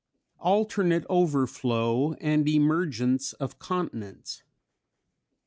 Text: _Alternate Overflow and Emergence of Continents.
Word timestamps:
_Alternate 0.43 1.05
Overflow 1.11 2.13
and 2.13 2.49
Emergence 2.49 3.33
of 3.33 3.59
Continents. 3.59 4.41